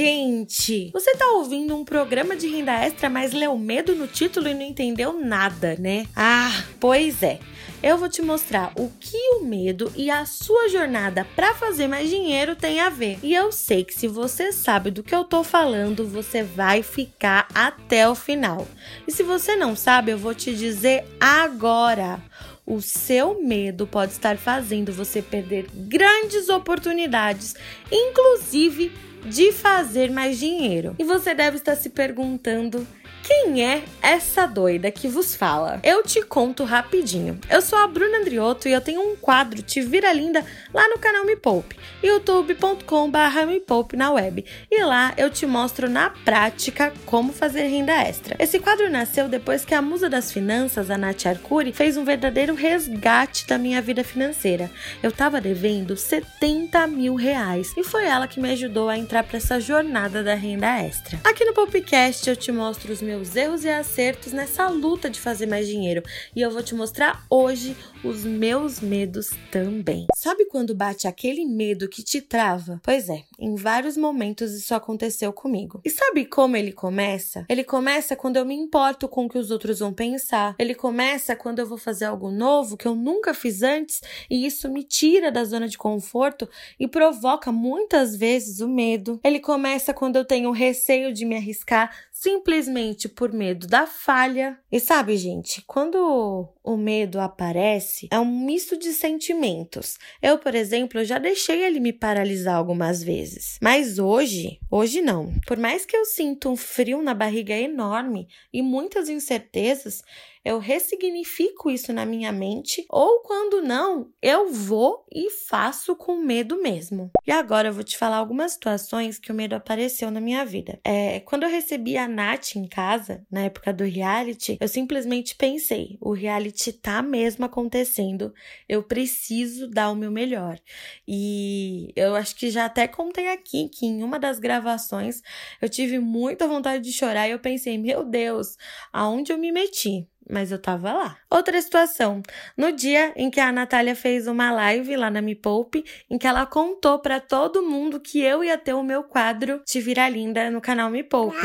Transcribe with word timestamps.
Gente! 0.00 0.90
Você 0.94 1.14
tá 1.14 1.26
ouvindo 1.32 1.76
um 1.76 1.84
programa 1.84 2.34
de 2.34 2.48
renda 2.48 2.72
extra, 2.72 3.10
mas 3.10 3.34
leu 3.34 3.56
medo 3.58 3.94
no 3.94 4.06
título 4.06 4.48
e 4.48 4.54
não 4.54 4.62
entendeu 4.62 5.12
nada, 5.12 5.76
né? 5.78 6.06
Ah, 6.16 6.64
pois 6.78 7.22
é. 7.22 7.38
Eu 7.82 7.98
vou 7.98 8.08
te 8.08 8.22
mostrar 8.22 8.72
o 8.76 8.90
que 8.98 9.16
o 9.34 9.44
medo 9.44 9.92
e 9.94 10.10
a 10.10 10.24
sua 10.24 10.68
jornada 10.68 11.26
para 11.36 11.54
fazer 11.54 11.86
mais 11.86 12.08
dinheiro 12.08 12.56
tem 12.56 12.80
a 12.80 12.88
ver. 12.88 13.18
E 13.22 13.34
eu 13.34 13.52
sei 13.52 13.84
que 13.84 13.94
se 13.94 14.08
você 14.08 14.52
sabe 14.52 14.90
do 14.90 15.02
que 15.02 15.14
eu 15.14 15.24
tô 15.24 15.44
falando, 15.44 16.06
você 16.06 16.42
vai 16.42 16.82
ficar 16.82 17.46
até 17.54 18.08
o 18.08 18.14
final. 18.14 18.66
E 19.06 19.12
se 19.12 19.22
você 19.22 19.54
não 19.54 19.76
sabe, 19.76 20.12
eu 20.12 20.18
vou 20.18 20.34
te 20.34 20.54
dizer 20.54 21.04
agora. 21.18 22.22
O 22.66 22.80
seu 22.80 23.42
medo 23.42 23.86
pode 23.86 24.12
estar 24.12 24.36
fazendo 24.36 24.92
você 24.92 25.20
perder 25.20 25.66
grandes 25.72 26.48
oportunidades, 26.48 27.54
inclusive 27.90 28.92
de 29.24 29.52
fazer 29.52 30.10
mais 30.10 30.38
dinheiro. 30.38 30.94
E 30.98 31.04
você 31.04 31.34
deve 31.34 31.56
estar 31.56 31.76
se 31.76 31.90
perguntando 31.90 32.86
quem 33.22 33.64
é 33.64 33.82
essa 34.02 34.46
doida 34.46 34.90
que 34.90 35.06
vos 35.08 35.34
fala? 35.34 35.80
Eu 35.82 36.02
te 36.02 36.22
conto 36.22 36.64
rapidinho. 36.64 37.38
Eu 37.48 37.62
sou 37.62 37.78
a 37.78 37.86
Bruna 37.86 38.18
Andriotto 38.18 38.68
e 38.68 38.72
eu 38.72 38.80
tenho 38.80 39.00
um 39.00 39.16
quadro 39.16 39.62
Te 39.62 39.80
Vira 39.80 40.12
Linda 40.12 40.44
lá 40.72 40.88
no 40.88 40.98
canal 40.98 41.24
Me 41.24 41.36
Poupe, 41.36 41.76
youtube.com.br 42.02 43.46
Me 43.46 43.60
Poupe 43.60 43.96
na 43.96 44.10
web. 44.10 44.44
E 44.70 44.82
lá 44.82 45.12
eu 45.16 45.30
te 45.30 45.46
mostro 45.46 45.88
na 45.88 46.10
prática 46.10 46.92
como 47.06 47.32
fazer 47.32 47.68
renda 47.68 47.92
extra. 47.92 48.36
Esse 48.38 48.58
quadro 48.58 48.90
nasceu 48.90 49.28
depois 49.28 49.64
que 49.64 49.74
a 49.74 49.82
musa 49.82 50.08
das 50.08 50.32
finanças, 50.32 50.90
a 50.90 50.98
Nath 50.98 51.26
Arcuri, 51.26 51.72
fez 51.72 51.96
um 51.96 52.04
verdadeiro 52.04 52.54
resgate 52.54 53.46
da 53.46 53.58
minha 53.58 53.82
vida 53.82 54.02
financeira. 54.02 54.70
Eu 55.02 55.12
tava 55.12 55.40
devendo 55.40 55.96
70 55.96 56.86
mil 56.86 57.14
reais 57.14 57.72
e 57.76 57.84
foi 57.84 58.06
ela 58.06 58.26
que 58.26 58.40
me 58.40 58.50
ajudou 58.52 58.88
a 58.88 58.98
entrar 58.98 59.22
para 59.24 59.36
essa 59.36 59.60
jornada 59.60 60.22
da 60.22 60.34
renda 60.34 60.80
extra. 60.82 61.20
Aqui 61.24 61.44
no 61.44 61.52
Popcast 61.52 62.28
eu 62.28 62.36
te 62.36 62.50
mostro 62.50 62.92
os 62.92 63.00
meus 63.00 63.09
erros 63.10 63.64
e 63.64 63.68
acertos 63.68 64.32
nessa 64.32 64.68
luta 64.68 65.10
de 65.10 65.18
fazer 65.18 65.46
mais 65.46 65.66
dinheiro 65.66 66.02
e 66.34 66.40
eu 66.40 66.50
vou 66.50 66.62
te 66.62 66.74
mostrar 66.74 67.24
hoje 67.28 67.76
os 68.04 68.24
meus 68.24 68.80
medos 68.80 69.30
também. 69.50 70.06
Sabe 70.16 70.46
quando 70.46 70.74
bate 70.74 71.06
aquele 71.06 71.44
medo 71.44 71.88
que 71.88 72.02
te 72.02 72.20
trava? 72.20 72.80
Pois 72.82 73.08
é, 73.08 73.24
em 73.38 73.54
vários 73.54 73.96
momentos 73.96 74.52
isso 74.52 74.74
aconteceu 74.74 75.32
comigo. 75.32 75.80
E 75.84 75.90
sabe 75.90 76.24
como 76.24 76.56
ele 76.56 76.72
começa? 76.72 77.44
Ele 77.48 77.64
começa 77.64 78.14
quando 78.16 78.36
eu 78.36 78.44
me 78.44 78.54
importo 78.54 79.08
com 79.08 79.26
o 79.26 79.28
que 79.28 79.38
os 79.38 79.50
outros 79.50 79.80
vão 79.80 79.92
pensar. 79.92 80.54
Ele 80.58 80.74
começa 80.74 81.34
quando 81.34 81.58
eu 81.58 81.66
vou 81.66 81.78
fazer 81.78 82.04
algo 82.04 82.30
novo 82.30 82.76
que 82.76 82.86
eu 82.86 82.94
nunca 82.94 83.34
fiz 83.34 83.62
antes 83.62 84.00
e 84.30 84.46
isso 84.46 84.70
me 84.70 84.84
tira 84.84 85.32
da 85.32 85.44
zona 85.44 85.68
de 85.68 85.76
conforto 85.76 86.48
e 86.78 86.86
provoca 86.86 87.50
muitas 87.50 88.16
vezes 88.16 88.60
o 88.60 88.68
medo. 88.68 89.20
Ele 89.24 89.40
começa 89.40 89.92
quando 89.92 90.16
eu 90.16 90.24
tenho 90.24 90.50
receio 90.50 91.12
de 91.12 91.24
me 91.24 91.36
arriscar 91.36 91.94
simplesmente 92.20 93.08
por 93.08 93.32
medo 93.32 93.66
da 93.66 93.86
falha. 93.86 94.58
E 94.70 94.78
sabe, 94.78 95.16
gente, 95.16 95.62
quando 95.66 96.52
o 96.62 96.76
medo 96.76 97.20
aparece, 97.20 98.08
é 98.10 98.18
um 98.18 98.44
misto 98.44 98.76
de 98.76 98.92
sentimentos. 98.92 99.98
Eu, 100.22 100.38
por 100.38 100.54
exemplo, 100.54 101.04
já 101.04 101.18
deixei 101.18 101.64
ele 101.64 101.80
me 101.80 101.92
paralisar 101.92 102.56
algumas 102.56 103.02
vezes. 103.02 103.58
Mas 103.62 103.98
hoje, 103.98 104.58
hoje 104.70 105.00
não. 105.00 105.32
Por 105.46 105.56
mais 105.56 105.86
que 105.86 105.96
eu 105.96 106.04
sinta 106.04 106.48
um 106.48 106.56
frio 106.56 107.02
na 107.02 107.14
barriga 107.14 107.54
enorme 107.54 108.28
e 108.52 108.62
muitas 108.62 109.08
incertezas, 109.08 110.02
eu 110.44 110.58
ressignifico 110.58 111.70
isso 111.70 111.92
na 111.92 112.06
minha 112.06 112.32
mente, 112.32 112.86
ou 112.88 113.20
quando 113.20 113.60
não, 113.60 114.10
eu 114.22 114.50
vou 114.50 115.04
e 115.12 115.28
faço 115.30 115.94
com 115.94 116.16
medo 116.16 116.60
mesmo. 116.62 117.10
E 117.26 117.30
agora 117.30 117.68
eu 117.68 117.72
vou 117.72 117.84
te 117.84 117.96
falar 117.98 118.16
algumas 118.16 118.52
situações 118.52 119.18
que 119.18 119.30
o 119.30 119.34
medo 119.34 119.54
apareceu 119.54 120.10
na 120.10 120.20
minha 120.20 120.44
vida. 120.44 120.80
É, 120.82 121.20
quando 121.20 121.42
eu 121.42 121.50
recebi 121.50 121.96
a 121.96 122.08
Nath 122.08 122.56
em 122.56 122.66
casa, 122.66 123.24
na 123.30 123.42
época 123.42 123.72
do 123.72 123.84
reality, 123.84 124.56
eu 124.60 124.68
simplesmente 124.68 125.34
pensei: 125.36 125.98
o 126.00 126.12
reality 126.12 126.49
tá 126.72 127.02
mesmo 127.02 127.44
acontecendo, 127.44 128.32
eu 128.68 128.82
preciso 128.82 129.68
dar 129.68 129.90
o 129.90 129.96
meu 129.96 130.10
melhor. 130.10 130.58
E 131.06 131.92
eu 131.96 132.14
acho 132.14 132.34
que 132.36 132.50
já 132.50 132.66
até 132.66 132.86
contei 132.88 133.28
aqui 133.28 133.68
que 133.68 133.86
em 133.86 134.02
uma 134.02 134.18
das 134.18 134.38
gravações 134.38 135.22
eu 135.60 135.68
tive 135.68 135.98
muita 135.98 136.46
vontade 136.48 136.82
de 136.84 136.92
chorar 136.92 137.28
e 137.28 137.32
eu 137.32 137.38
pensei: 137.38 137.78
meu 137.78 138.04
Deus, 138.04 138.56
aonde 138.92 139.32
eu 139.32 139.38
me 139.38 139.52
meti? 139.52 140.08
Mas 140.30 140.52
eu 140.52 140.58
tava 140.58 140.92
lá. 140.92 141.16
Outra 141.30 141.60
situação, 141.60 142.22
no 142.56 142.72
dia 142.72 143.12
em 143.16 143.30
que 143.30 143.40
a 143.40 143.52
Natália 143.52 143.94
fez 143.94 144.26
uma 144.26 144.50
live 144.50 144.96
lá 144.96 145.10
na 145.10 145.20
Me 145.20 145.34
Poupe, 145.34 145.84
em 146.08 146.18
que 146.18 146.26
ela 146.26 146.46
contou 146.46 146.98
para 146.98 147.20
todo 147.20 147.62
mundo 147.62 148.00
que 148.00 148.20
eu 148.20 148.42
ia 148.42 148.56
ter 148.56 148.74
o 148.74 148.82
meu 148.82 149.02
quadro 149.02 149.60
Te 149.64 149.80
Vira 149.80 150.08
Linda 150.08 150.50
no 150.50 150.60
canal 150.60 150.90
Me 150.90 151.02
Poupe. 151.02 151.36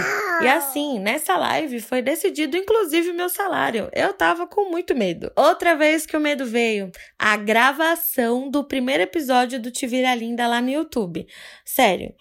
E 0.42 0.48
assim, 0.48 1.00
nessa 1.00 1.38
live 1.38 1.82
foi 1.82 2.02
decidido 2.02 2.58
inclusive 2.58 3.12
o 3.12 3.16
meu 3.16 3.30
salário. 3.30 3.90
Eu 3.94 4.14
tava 4.14 4.48
com 4.48 4.70
muito 4.70 4.96
medo. 4.96 5.32
Outra 5.36 5.76
vez 5.76 6.06
que 6.06 6.16
o 6.16 6.20
medo 6.20 6.46
veio, 6.46 6.92
a 7.18 7.36
gravação 7.38 8.50
do 8.50 8.64
primeiro 8.64 9.04
episódio 9.04 9.60
do 9.60 9.72
Te 9.72 9.88
Vira 9.88 10.14
Linda 10.16 10.48
lá 10.48 10.62
no 10.62 10.70
YouTube. 10.70 11.28
Sério, 11.64 12.14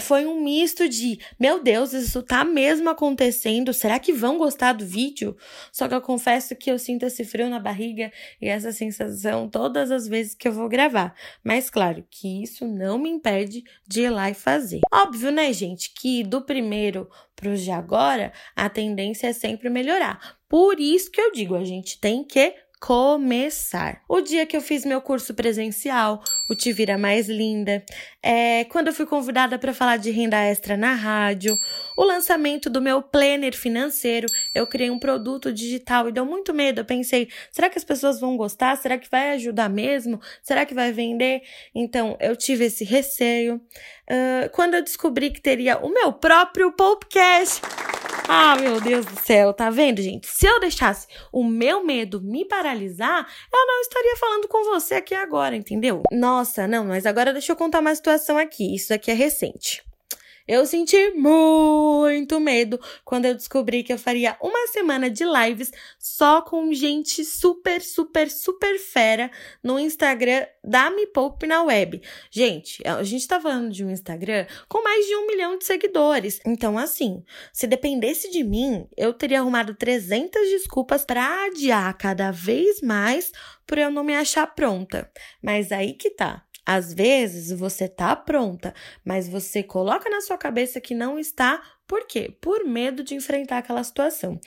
foi 0.00 0.26
um 0.26 0.42
misto 0.42 0.88
de, 0.88 1.18
meu 1.38 1.62
Deus, 1.62 1.92
isso 1.92 2.22
tá 2.22 2.44
mesmo 2.44 2.90
acontecendo? 2.90 3.72
Será 3.72 3.98
que 3.98 4.12
vão 4.12 4.36
gostar 4.36 4.74
do 4.74 4.84
vídeo? 4.84 5.36
Só 5.72 5.88
que 5.88 5.94
eu 5.94 6.00
confesso 6.00 6.54
que 6.54 6.70
eu 6.70 6.78
sinto 6.78 7.06
esse 7.06 7.24
frio 7.24 7.48
na 7.48 7.58
barriga 7.58 8.12
e 8.40 8.48
essa 8.48 8.72
sensação 8.72 9.48
todas 9.48 9.90
as 9.90 10.06
vezes 10.06 10.34
que 10.34 10.46
eu 10.46 10.52
vou 10.52 10.68
gravar. 10.68 11.14
Mas 11.42 11.70
claro 11.70 12.04
que 12.10 12.42
isso 12.42 12.66
não 12.66 12.98
me 12.98 13.08
impede 13.08 13.64
de 13.88 14.02
ir 14.02 14.10
lá 14.10 14.30
e 14.30 14.34
fazer. 14.34 14.80
Óbvio, 14.92 15.30
né, 15.30 15.52
gente, 15.52 15.92
que 15.94 16.22
do 16.22 16.42
primeiro 16.42 17.08
pro 17.34 17.56
de 17.56 17.70
agora, 17.70 18.32
a 18.54 18.68
tendência 18.68 19.28
é 19.28 19.32
sempre 19.32 19.70
melhorar. 19.70 20.38
Por 20.46 20.78
isso 20.78 21.10
que 21.10 21.20
eu 21.20 21.32
digo, 21.32 21.54
a 21.54 21.64
gente 21.64 21.98
tem 21.98 22.22
que 22.22 22.54
começar. 22.80 24.02
O 24.08 24.22
dia 24.22 24.46
que 24.46 24.56
eu 24.56 24.60
fiz 24.62 24.86
meu 24.86 25.02
curso 25.02 25.34
presencial, 25.34 26.22
o 26.48 26.54
Te 26.54 26.72
Vira 26.72 26.96
Mais 26.96 27.28
Linda, 27.28 27.84
é, 28.22 28.64
quando 28.64 28.86
eu 28.86 28.94
fui 28.94 29.04
convidada 29.04 29.58
para 29.58 29.74
falar 29.74 29.98
de 29.98 30.10
renda 30.10 30.38
extra 30.38 30.78
na 30.78 30.94
rádio, 30.94 31.54
o 31.94 32.02
lançamento 32.02 32.70
do 32.70 32.80
meu 32.80 33.02
planner 33.02 33.54
financeiro, 33.54 34.26
eu 34.54 34.66
criei 34.66 34.90
um 34.90 34.98
produto 34.98 35.52
digital 35.52 36.08
e 36.08 36.12
deu 36.12 36.24
muito 36.24 36.54
medo. 36.54 36.80
Eu 36.80 36.84
pensei, 36.86 37.28
será 37.52 37.68
que 37.68 37.76
as 37.76 37.84
pessoas 37.84 38.18
vão 38.18 38.34
gostar? 38.34 38.74
Será 38.78 38.96
que 38.96 39.10
vai 39.10 39.32
ajudar 39.32 39.68
mesmo? 39.68 40.18
Será 40.42 40.64
que 40.64 40.72
vai 40.72 40.90
vender? 40.90 41.42
Então, 41.74 42.16
eu 42.18 42.34
tive 42.34 42.64
esse 42.64 42.82
receio. 42.82 43.56
Uh, 44.10 44.48
quando 44.52 44.74
eu 44.74 44.82
descobri 44.82 45.30
que 45.30 45.40
teria 45.40 45.78
o 45.78 45.90
meu 45.90 46.14
próprio 46.14 46.72
podcast. 46.72 47.60
Ah, 48.32 48.54
meu 48.54 48.80
Deus 48.80 49.04
do 49.04 49.18
céu, 49.18 49.52
tá 49.52 49.70
vendo, 49.70 50.00
gente? 50.00 50.28
Se 50.28 50.46
eu 50.46 50.60
deixasse 50.60 51.08
o 51.32 51.42
meu 51.42 51.84
medo 51.84 52.20
me 52.22 52.44
paralisar, 52.44 53.26
eu 53.52 53.66
não 53.66 53.80
estaria 53.80 54.16
falando 54.16 54.46
com 54.46 54.62
você 54.66 54.94
aqui 54.94 55.16
agora, 55.16 55.56
entendeu? 55.56 56.04
Nossa, 56.12 56.68
não, 56.68 56.84
mas 56.84 57.06
agora 57.06 57.32
deixa 57.32 57.50
eu 57.50 57.56
contar 57.56 57.80
uma 57.80 57.92
situação 57.92 58.38
aqui. 58.38 58.72
Isso 58.72 58.94
aqui 58.94 59.10
é 59.10 59.14
recente. 59.14 59.82
Eu 60.46 60.66
senti 60.66 61.12
muito 61.12 62.40
medo 62.40 62.80
quando 63.04 63.26
eu 63.26 63.34
descobri 63.34 63.82
que 63.82 63.92
eu 63.92 63.98
faria 63.98 64.36
uma 64.40 64.66
semana 64.68 65.10
de 65.10 65.24
lives 65.24 65.70
só 65.98 66.42
com 66.42 66.72
gente 66.72 67.24
super, 67.24 67.80
super, 67.80 68.30
super 68.30 68.78
fera 68.78 69.30
no 69.62 69.78
Instagram 69.78 70.46
da 70.62 70.90
Me 70.90 71.06
Poupe 71.06 71.46
na 71.46 71.62
web. 71.62 72.02
Gente, 72.30 72.82
a 72.86 73.02
gente 73.02 73.26
tá 73.26 73.40
falando 73.40 73.70
de 73.70 73.84
um 73.84 73.90
Instagram 73.90 74.46
com 74.68 74.82
mais 74.82 75.06
de 75.06 75.16
um 75.16 75.26
milhão 75.26 75.58
de 75.58 75.64
seguidores. 75.64 76.40
Então, 76.44 76.76
assim, 76.78 77.22
se 77.52 77.66
dependesse 77.66 78.30
de 78.30 78.42
mim, 78.42 78.86
eu 78.96 79.12
teria 79.12 79.40
arrumado 79.40 79.74
300 79.74 80.48
desculpas 80.48 81.04
para 81.04 81.44
adiar 81.46 81.96
cada 81.96 82.30
vez 82.30 82.80
mais 82.80 83.32
por 83.66 83.78
eu 83.78 83.90
não 83.90 84.02
me 84.02 84.16
achar 84.16 84.46
pronta. 84.48 85.10
Mas 85.42 85.70
aí 85.70 85.92
que 85.92 86.10
tá. 86.10 86.44
Às 86.72 86.94
vezes 86.94 87.50
você 87.50 87.88
tá 87.88 88.14
pronta, 88.14 88.72
mas 89.04 89.28
você 89.28 89.60
coloca 89.60 90.08
na 90.08 90.20
sua 90.20 90.38
cabeça 90.38 90.80
que 90.80 90.94
não 90.94 91.18
está, 91.18 91.60
por 91.84 92.06
quê? 92.06 92.32
Por 92.40 92.64
medo 92.64 93.02
de 93.02 93.16
enfrentar 93.16 93.58
aquela 93.58 93.82
situação. 93.82 94.38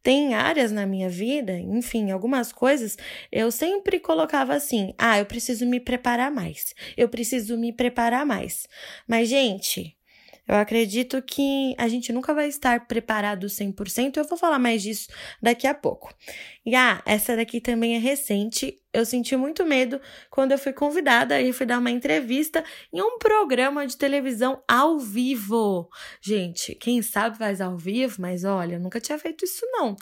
Tem 0.00 0.32
áreas 0.32 0.70
na 0.70 0.86
minha 0.86 1.08
vida, 1.08 1.58
enfim, 1.58 2.12
algumas 2.12 2.52
coisas, 2.52 2.96
eu 3.32 3.50
sempre 3.50 3.98
colocava 3.98 4.54
assim: 4.54 4.94
ah, 4.96 5.18
eu 5.18 5.26
preciso 5.26 5.66
me 5.66 5.80
preparar 5.80 6.30
mais, 6.30 6.72
eu 6.96 7.08
preciso 7.08 7.58
me 7.58 7.72
preparar 7.72 8.24
mais. 8.24 8.68
Mas, 9.04 9.28
gente, 9.28 9.96
Eu 10.46 10.56
acredito 10.56 11.22
que 11.22 11.74
a 11.78 11.86
gente 11.88 12.12
nunca 12.12 12.34
vai 12.34 12.48
estar 12.48 12.86
preparado 12.86 13.46
100%. 13.46 14.16
Eu 14.16 14.24
vou 14.24 14.36
falar 14.36 14.58
mais 14.58 14.82
disso 14.82 15.08
daqui 15.40 15.66
a 15.66 15.74
pouco. 15.74 16.12
E 16.66 16.74
ah, 16.74 17.00
essa 17.06 17.36
daqui 17.36 17.60
também 17.60 17.94
é 17.94 17.98
recente. 17.98 18.80
Eu 18.92 19.06
senti 19.06 19.36
muito 19.36 19.64
medo 19.64 20.00
quando 20.30 20.52
eu 20.52 20.58
fui 20.58 20.72
convidada 20.72 21.40
e 21.40 21.52
fui 21.52 21.64
dar 21.64 21.78
uma 21.78 21.90
entrevista 21.90 22.62
em 22.92 23.00
um 23.00 23.18
programa 23.18 23.86
de 23.86 23.96
televisão 23.96 24.62
ao 24.66 24.98
vivo. 24.98 25.88
Gente, 26.20 26.74
quem 26.74 27.00
sabe 27.02 27.38
faz 27.38 27.60
ao 27.60 27.78
vivo, 27.78 28.20
mas 28.20 28.44
olha, 28.44 28.74
eu 28.74 28.80
nunca 28.80 29.00
tinha 29.00 29.18
feito 29.18 29.44
isso 29.44 29.64
não. 29.72 29.96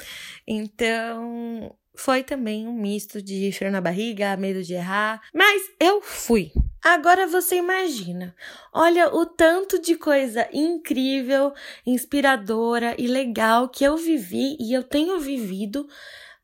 Então, 0.47 1.75
foi 1.95 2.25
também 2.25 2.67
um 2.67 2.73
misto 2.73 3.23
de 3.23 3.53
frio 3.53 3.71
na 3.71 3.81
barriga, 3.81 4.37
medo 4.37 4.63
de 4.63 4.75
errar, 4.75 5.21
mas 5.35 5.63
eu 5.79 6.01
fui. 6.01 6.51
Agora 6.82 7.27
você 7.27 7.56
imagina, 7.56 8.35
olha 8.73 9.15
o 9.15 9.27
tanto 9.27 9.79
de 9.79 9.97
coisa 9.97 10.49
incrível, 10.50 11.53
inspiradora 11.85 12.94
e 12.99 13.06
legal 13.06 13.69
que 13.69 13.85
eu 13.85 13.99
vivi 13.99 14.56
e 14.59 14.73
eu 14.73 14.82
tenho 14.82 15.21
vivido 15.21 15.87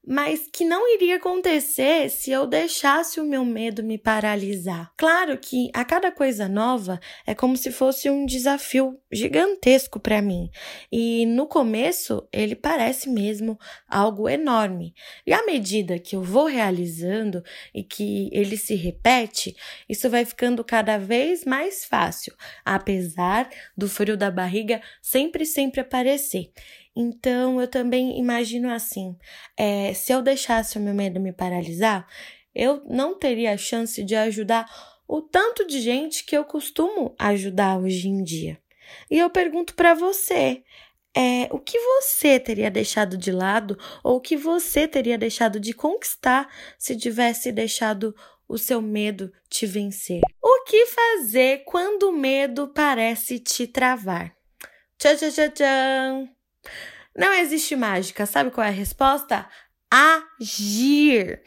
mas 0.06 0.48
que 0.52 0.64
não 0.64 0.88
iria 0.94 1.16
acontecer 1.16 2.08
se 2.10 2.30
eu 2.30 2.46
deixasse 2.46 3.18
o 3.18 3.24
meu 3.24 3.44
medo 3.44 3.82
me 3.82 3.98
paralisar. 3.98 4.92
Claro 4.96 5.36
que 5.36 5.68
a 5.74 5.84
cada 5.84 6.12
coisa 6.12 6.48
nova 6.48 7.00
é 7.26 7.34
como 7.34 7.56
se 7.56 7.72
fosse 7.72 8.08
um 8.08 8.24
desafio 8.24 9.00
gigantesco 9.10 9.98
para 9.98 10.22
mim, 10.22 10.48
e 10.92 11.26
no 11.26 11.46
começo 11.46 12.26
ele 12.32 12.54
parece 12.54 13.08
mesmo 13.08 13.58
algo 13.88 14.28
enorme. 14.28 14.94
E 15.26 15.32
à 15.32 15.44
medida 15.44 15.98
que 15.98 16.14
eu 16.14 16.22
vou 16.22 16.46
realizando 16.46 17.42
e 17.74 17.82
que 17.82 18.30
ele 18.32 18.56
se 18.56 18.74
repete, 18.74 19.56
isso 19.88 20.08
vai 20.08 20.24
ficando 20.24 20.62
cada 20.62 20.98
vez 20.98 21.44
mais 21.44 21.84
fácil, 21.84 22.32
apesar 22.64 23.48
do 23.76 23.88
frio 23.88 24.16
da 24.16 24.30
barriga 24.30 24.80
sempre 25.02 25.44
sempre 25.44 25.80
aparecer. 25.80 26.52
Então 26.96 27.60
eu 27.60 27.68
também 27.68 28.18
imagino 28.18 28.70
assim: 28.70 29.16
é, 29.56 29.92
se 29.92 30.12
eu 30.12 30.22
deixasse 30.22 30.78
o 30.78 30.80
meu 30.80 30.94
medo 30.94 31.20
me 31.20 31.32
paralisar, 31.32 32.08
eu 32.54 32.82
não 32.86 33.18
teria 33.18 33.52
a 33.52 33.58
chance 33.58 34.02
de 34.02 34.16
ajudar 34.16 34.66
o 35.06 35.20
tanto 35.20 35.66
de 35.66 35.80
gente 35.80 36.24
que 36.24 36.36
eu 36.36 36.44
costumo 36.44 37.14
ajudar 37.18 37.78
hoje 37.78 38.08
em 38.08 38.24
dia. 38.24 38.58
E 39.10 39.18
eu 39.18 39.28
pergunto 39.28 39.74
para 39.74 39.92
você: 39.92 40.62
é, 41.14 41.48
o 41.50 41.58
que 41.58 41.78
você 41.78 42.40
teria 42.40 42.70
deixado 42.70 43.16
de 43.16 43.30
lado 43.30 43.78
ou 44.02 44.16
o 44.16 44.20
que 44.20 44.36
você 44.36 44.88
teria 44.88 45.18
deixado 45.18 45.60
de 45.60 45.72
conquistar 45.74 46.48
se 46.78 46.96
tivesse 46.96 47.52
deixado 47.52 48.14
o 48.48 48.56
seu 48.56 48.80
medo 48.80 49.30
te 49.50 49.66
vencer? 49.66 50.20
O 50.42 50.64
que 50.64 50.86
fazer 50.86 51.64
quando 51.64 52.10
o 52.10 52.12
medo 52.12 52.68
parece 52.68 53.38
te 53.38 53.66
travar? 53.66 54.34
Tchau, 54.98 55.16
tchau, 55.16 55.30
tchau, 55.30 55.50
tchau! 55.50 56.35
Não 57.16 57.32
existe 57.32 57.74
mágica. 57.74 58.26
Sabe 58.26 58.50
qual 58.50 58.66
é 58.66 58.70
a 58.70 58.72
resposta? 58.72 59.46
Agir. 59.96 61.40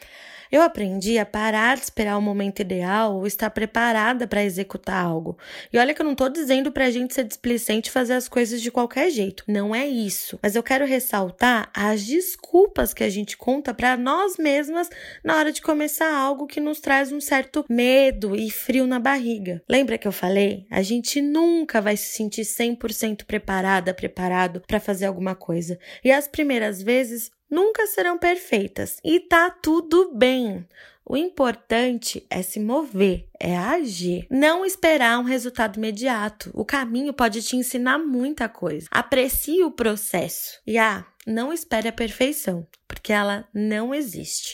Eu 0.50 0.62
aprendi 0.62 1.16
a 1.16 1.24
parar 1.24 1.76
de 1.76 1.84
esperar 1.84 2.18
o 2.18 2.20
momento 2.20 2.58
ideal 2.58 3.14
ou 3.14 3.24
estar 3.24 3.48
preparada 3.50 4.26
para 4.26 4.42
executar 4.42 5.04
algo. 5.04 5.38
E 5.72 5.78
olha 5.78 5.94
que 5.94 6.02
eu 6.02 6.04
não 6.04 6.14
estou 6.14 6.28
dizendo 6.28 6.72
para 6.72 6.86
a 6.86 6.90
gente 6.90 7.14
ser 7.14 7.22
displicente 7.22 7.88
e 7.88 7.92
fazer 7.92 8.14
as 8.14 8.26
coisas 8.28 8.60
de 8.60 8.68
qualquer 8.68 9.08
jeito. 9.10 9.44
Não 9.46 9.72
é 9.72 9.86
isso. 9.86 10.40
Mas 10.42 10.56
eu 10.56 10.64
quero 10.64 10.84
ressaltar 10.84 11.70
as 11.72 12.04
desculpas 12.04 12.92
que 12.92 13.04
a 13.04 13.08
gente 13.08 13.36
conta 13.36 13.72
para 13.72 13.96
nós 13.96 14.36
mesmas 14.36 14.90
na 15.22 15.36
hora 15.36 15.52
de 15.52 15.62
começar 15.62 16.12
algo 16.12 16.48
que 16.48 16.58
nos 16.58 16.80
traz 16.80 17.12
um 17.12 17.20
certo 17.20 17.64
medo 17.68 18.34
e 18.34 18.50
frio 18.50 18.88
na 18.88 18.98
barriga. 18.98 19.62
Lembra 19.68 19.96
que 19.96 20.08
eu 20.08 20.12
falei? 20.12 20.66
A 20.68 20.82
gente 20.82 21.22
nunca 21.22 21.80
vai 21.80 21.96
se 21.96 22.16
sentir 22.16 22.42
100% 22.42 23.24
preparada, 23.24 23.94
preparado 23.94 24.60
para 24.66 24.80
fazer 24.80 25.06
alguma 25.06 25.36
coisa. 25.36 25.78
E 26.02 26.10
as 26.10 26.26
primeiras 26.26 26.82
vezes 26.82 27.30
nunca 27.50 27.86
serão 27.86 28.16
perfeitas 28.16 28.98
e 29.04 29.20
tá 29.20 29.50
tudo 29.50 30.12
bem. 30.14 30.66
O 31.04 31.16
importante 31.16 32.24
é 32.30 32.40
se 32.40 32.60
mover, 32.60 33.26
é 33.38 33.56
agir. 33.56 34.26
Não 34.30 34.64
esperar 34.64 35.18
um 35.18 35.24
resultado 35.24 35.76
imediato. 35.76 36.50
O 36.54 36.64
caminho 36.64 37.12
pode 37.12 37.42
te 37.42 37.56
ensinar 37.56 37.98
muita 37.98 38.48
coisa. 38.48 38.86
Aprecie 38.92 39.64
o 39.64 39.72
processo. 39.72 40.60
E 40.64 40.78
ah, 40.78 41.04
não 41.26 41.52
espere 41.52 41.88
a 41.88 41.92
perfeição, 41.92 42.64
porque 42.86 43.12
ela 43.12 43.44
não 43.52 43.92
existe. 43.92 44.52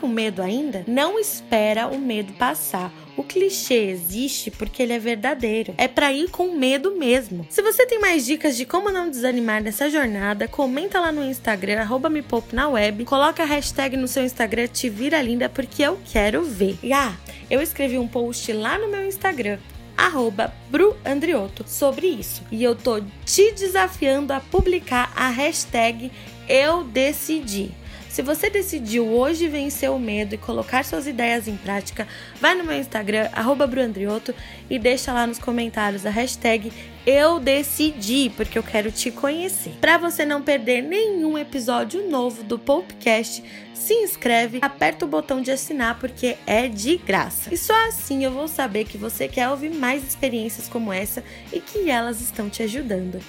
Com 0.00 0.08
medo 0.08 0.40
ainda? 0.40 0.82
Não 0.86 1.18
espera 1.18 1.86
o 1.86 1.98
medo 1.98 2.32
passar. 2.32 2.90
O 3.18 3.22
clichê 3.22 3.90
existe 3.90 4.50
porque 4.50 4.82
ele 4.82 4.94
é 4.94 4.98
verdadeiro. 4.98 5.74
É 5.76 5.86
para 5.86 6.10
ir 6.10 6.30
com 6.30 6.56
medo 6.56 6.96
mesmo. 6.96 7.46
Se 7.50 7.60
você 7.60 7.84
tem 7.84 8.00
mais 8.00 8.24
dicas 8.24 8.56
de 8.56 8.64
como 8.64 8.90
não 8.90 9.10
desanimar 9.10 9.62
nessa 9.62 9.90
jornada, 9.90 10.48
comenta 10.48 10.98
lá 10.98 11.12
no 11.12 11.22
Instagram, 11.22 11.80
arroba 11.82 12.08
me 12.08 12.22
poupe 12.22 12.56
na 12.56 12.66
web, 12.66 13.04
coloca 13.04 13.42
a 13.42 13.46
hashtag 13.46 13.94
no 13.98 14.08
seu 14.08 14.24
Instagram 14.24 14.68
Te 14.68 14.88
Vira 14.88 15.20
Linda 15.20 15.50
porque 15.50 15.82
eu 15.82 16.00
quero 16.10 16.42
ver. 16.44 16.78
E 16.82 16.94
ah, 16.94 17.14
eu 17.50 17.60
escrevi 17.60 17.98
um 17.98 18.08
post 18.08 18.50
lá 18.54 18.78
no 18.78 18.88
meu 18.88 19.06
Instagram 19.06 19.58
arroba 19.98 20.50
bruandrioto 20.70 21.62
sobre 21.68 22.06
isso. 22.06 22.42
E 22.50 22.64
eu 22.64 22.74
tô 22.74 23.02
te 23.26 23.52
desafiando 23.52 24.32
a 24.32 24.40
publicar 24.40 25.12
a 25.14 25.28
hashtag 25.28 26.10
eu 26.50 26.82
decidi. 26.82 27.70
Se 28.10 28.22
você 28.22 28.50
decidiu 28.50 29.06
hoje 29.06 29.46
vencer 29.46 29.88
o 29.88 29.98
medo 29.98 30.34
e 30.34 30.38
colocar 30.38 30.84
suas 30.84 31.06
ideias 31.06 31.46
em 31.46 31.56
prática, 31.56 32.08
vai 32.40 32.56
no 32.56 32.64
meu 32.64 32.76
Instagram, 32.76 33.28
bruandrioto, 33.68 34.34
e 34.68 34.80
deixa 34.80 35.12
lá 35.12 35.28
nos 35.28 35.38
comentários 35.38 36.04
a 36.04 36.10
hashtag 36.10 36.72
eu 37.06 37.38
decidi, 37.38 38.30
porque 38.36 38.58
eu 38.58 38.62
quero 38.64 38.90
te 38.90 39.10
conhecer. 39.12 39.72
Para 39.80 39.96
você 39.96 40.24
não 40.24 40.42
perder 40.42 40.82
nenhum 40.82 41.38
episódio 41.38 42.10
novo 42.10 42.42
do 42.42 42.58
Popcast, 42.58 43.42
se 43.72 43.94
inscreve, 43.94 44.58
aperta 44.60 45.04
o 45.04 45.08
botão 45.08 45.40
de 45.40 45.50
assinar 45.50 45.98
porque 45.98 46.36
é 46.46 46.68
de 46.68 46.98
graça. 46.98 47.52
E 47.54 47.56
só 47.56 47.74
assim 47.86 48.24
eu 48.24 48.32
vou 48.32 48.48
saber 48.48 48.84
que 48.84 48.98
você 48.98 49.28
quer 49.28 49.48
ouvir 49.48 49.70
mais 49.70 50.06
experiências 50.06 50.68
como 50.68 50.92
essa 50.92 51.24
e 51.52 51.60
que 51.60 51.88
elas 51.88 52.20
estão 52.20 52.50
te 52.50 52.62
ajudando. 52.62 53.20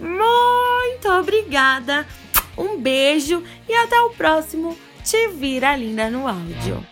Muito 0.00 1.08
obrigada! 1.08 2.06
Um 2.58 2.76
beijo 2.76 3.42
e 3.68 3.72
até 3.72 4.00
o 4.00 4.10
próximo 4.10 4.76
Te 5.04 5.28
Vira 5.28 5.76
Linda 5.76 6.10
no 6.10 6.26
Áudio. 6.26 6.84